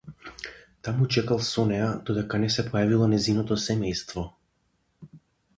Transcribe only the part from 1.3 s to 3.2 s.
со неа додека не се појавило